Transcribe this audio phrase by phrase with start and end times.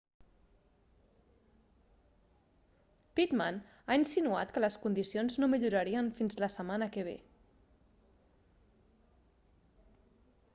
[3.19, 7.15] pittman ha insinuat que les condicions no millorarien fins la setmana que ve